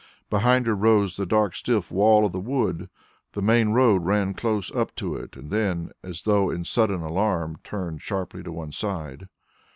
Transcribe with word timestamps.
Behind 0.31 0.65
her 0.65 0.73
rose 0.73 1.15
the 1.15 1.27
dark 1.27 1.53
stiff 1.55 1.91
wall 1.91 2.25
of 2.25 2.31
the 2.31 2.39
wood. 2.39 2.89
The 3.33 3.41
main 3.43 3.69
road 3.69 4.03
ran 4.03 4.33
close 4.33 4.71
up 4.75 4.95
to 4.95 5.15
it 5.15 5.35
and 5.35 5.51
then, 5.51 5.91
as 6.01 6.23
though 6.23 6.49
in 6.49 6.65
sudden 6.65 7.01
alarm, 7.01 7.59
turned 7.63 8.01
sharply 8.01 8.41
to 8.41 8.51
one 8.51 8.71
side. 8.71 9.29